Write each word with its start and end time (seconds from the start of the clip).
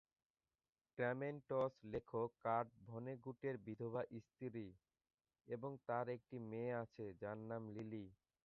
Krementz 0.97 1.51
লেখক 1.91 2.29
Kurt 2.43 2.67
ভনেগুটের 2.87 3.55
বিধবা 3.65 4.01
স্ত্রী 4.21 4.67
এবং 5.47 5.71
তার 5.87 6.05
একটি 6.09 6.37
মেয়ে 6.49 6.73
আছে, 6.83 7.05
যার 7.21 7.37
নাম 7.49 7.63
লিলি। 7.75 8.05